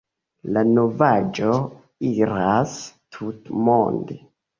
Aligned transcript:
La 0.55 0.61
novaĵo 0.69 1.51
iras 2.13 2.73
tutmonde. 3.19 4.19